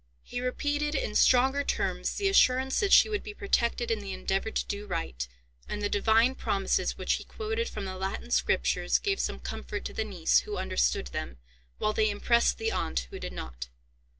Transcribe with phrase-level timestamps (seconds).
[0.23, 4.49] He repeated, in stronger terms, the assurance that she would be protected in the endeavour
[4.49, 5.27] to do right,
[5.69, 9.93] and the Divine promises which he quoted from the Latin Scriptures gave some comfort to
[9.93, 11.37] the niece, who understood them,
[11.77, 13.67] while they impressed the aunt, who did not.